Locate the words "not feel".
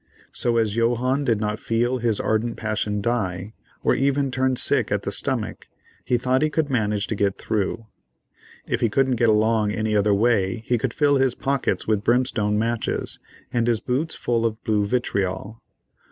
1.39-1.99